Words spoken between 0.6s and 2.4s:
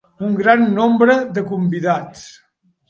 nombre de convidats.